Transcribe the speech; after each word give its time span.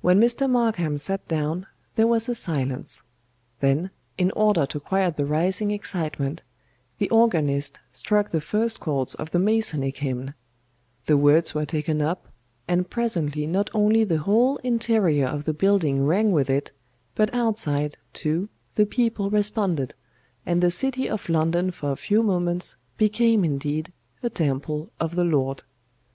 "When 0.00 0.18
Mr. 0.18 0.48
MARKHAM 0.48 0.96
sat 0.96 1.28
down, 1.28 1.66
there 1.94 2.06
was 2.06 2.30
a 2.30 2.34
silence; 2.34 3.02
then, 3.60 3.90
in 4.16 4.30
order 4.30 4.64
to 4.64 4.80
quiet 4.80 5.18
the 5.18 5.26
rising 5.26 5.70
excitement, 5.70 6.42
the 6.96 7.10
organist 7.10 7.78
struck 7.92 8.30
the 8.30 8.40
first 8.40 8.80
chords 8.80 9.14
of 9.16 9.32
the 9.32 9.38
Masonic 9.38 9.98
Hymn; 9.98 10.32
the 11.04 11.18
words 11.18 11.52
were 11.54 11.66
taken 11.66 12.00
up, 12.00 12.26
and 12.66 12.88
presently 12.88 13.46
not 13.46 13.68
only 13.74 14.02
the 14.02 14.20
whole 14.20 14.56
interior 14.64 15.26
of 15.26 15.44
the 15.44 15.52
building 15.52 16.06
rang 16.06 16.32
with 16.32 16.48
it, 16.48 16.72
but 17.14 17.28
outside, 17.34 17.98
too, 18.14 18.48
the 18.76 18.86
people 18.86 19.28
responded, 19.28 19.92
and 20.46 20.62
the 20.62 20.70
city 20.70 21.06
of 21.06 21.28
London 21.28 21.70
for 21.70 21.92
a 21.92 21.96
few 21.96 22.22
moments 22.22 22.76
became 22.96 23.44
indeed 23.44 23.92
a 24.22 24.30
temple 24.30 24.90
of 24.98 25.16
the 25.16 25.24
Lord. 25.24 25.62